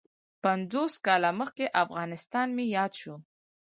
[0.43, 3.15] پنځوس کاله مخکې افغانستان مې یاد شو.